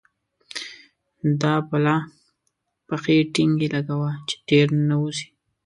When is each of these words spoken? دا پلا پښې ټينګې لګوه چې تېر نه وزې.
دا 1.41 1.55
پلا 1.67 1.97
پښې 2.87 3.17
ټينګې 3.33 3.67
لګوه 3.75 4.11
چې 4.27 4.35
تېر 4.47 4.67
نه 4.89 4.95
وزې. 5.01 5.27